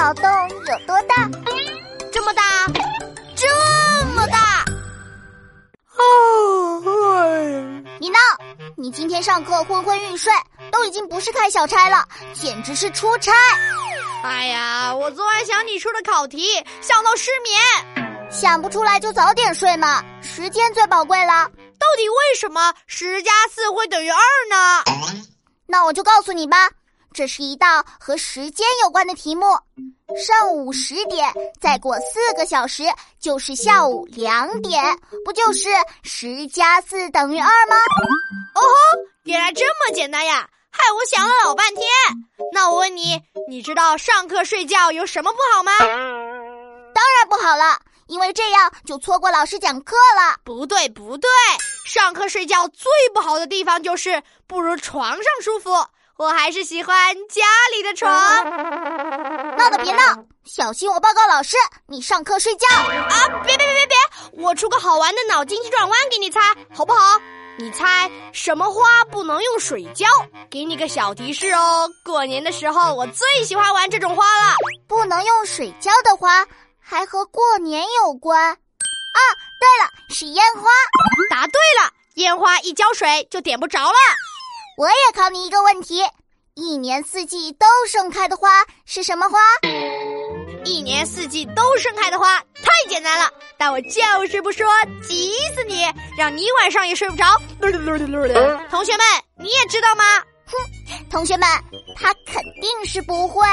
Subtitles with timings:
[0.00, 1.28] 脑洞有多大？
[2.10, 2.42] 这么大，
[3.36, 3.46] 这
[4.14, 4.64] 么大！
[5.94, 6.82] 哦，
[7.98, 8.18] 你呢？
[8.78, 10.32] 你今天上课昏昏欲睡，
[10.72, 13.30] 都已经不是开小差了，简直是出差！
[14.24, 16.46] 哎呀，我昨晚想你出的考题，
[16.80, 18.30] 想到失眠。
[18.30, 21.44] 想不出来就早点睡嘛，时间最宝贵了。
[21.78, 24.82] 到底为什么十加四会等于二呢？
[25.66, 26.70] 那我就告诉你吧。
[27.12, 29.46] 这是一道和时间有关的题目。
[30.26, 32.84] 上午十点，再过四个小时
[33.18, 34.82] 就是下午两点，
[35.24, 35.68] 不就是
[36.02, 37.76] 十加四等于二吗？
[38.54, 38.68] 哦吼，
[39.24, 40.48] 原来这么简单呀！
[40.72, 41.84] 害我想了老半天。
[42.52, 45.72] 那我问你，你知道上课睡觉有什么不好吗？
[45.78, 50.36] 当然不好了，因为这样就错过老师讲课了。
[50.44, 51.28] 不对，不对，
[51.86, 55.70] 上课睡觉最不好的地方就是不如床上舒服。
[56.20, 57.40] 我还是喜欢家
[57.74, 58.12] 里的床。
[59.56, 61.56] 闹的别闹，小心我报告老师！
[61.86, 63.26] 你上课睡觉啊！
[63.42, 63.96] 别别别别别！
[64.32, 66.38] 我出个好玩的脑筋急转弯给你猜，
[66.76, 67.18] 好不好？
[67.56, 70.06] 你猜什么花不能用水浇？
[70.50, 74.56] 给你个小提示哦，过年的时候我最喜欢玩这种花了。
[74.86, 76.46] 不能用水浇的花，
[76.78, 78.38] 还和过年有关？
[78.46, 79.20] 啊，
[79.58, 80.68] 对了，是烟花。
[81.30, 83.96] 答对了，烟花一浇水就点不着了。
[84.76, 86.02] 我也考你一个问题：
[86.60, 88.50] 一年四季都盛开的花
[88.84, 89.38] 是什么花？
[90.62, 94.66] 一年四季都盛开的花太简单了，但我就是不说，
[95.02, 95.86] 急死你，
[96.18, 97.24] 让你晚上也睡不着。
[98.68, 99.06] 同学们，
[99.38, 100.04] 你也知道吗？
[100.44, 100.52] 哼，
[101.08, 101.48] 同学们，
[101.96, 103.46] 他肯定是不会。